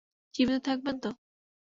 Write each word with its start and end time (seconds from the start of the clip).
জীবিত 0.35 0.59
থাকবেন 0.67 0.95
তো! 1.03 1.09